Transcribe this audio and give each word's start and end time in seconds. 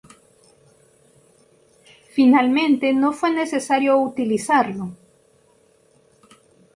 Finalmente 2.15 2.91
no 2.93 3.13
fue 3.13 3.29
necesario 3.31 3.99
utilizarlo. 3.99 4.95